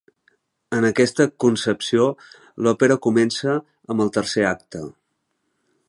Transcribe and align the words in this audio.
En 0.77 0.87
aquesta 0.87 1.27
concepció, 1.45 2.07
l'òpera 2.67 2.99
comença 3.07 3.59
amb 3.61 4.05
el 4.07 4.13
tercer 4.19 4.49
acte. 4.55 4.83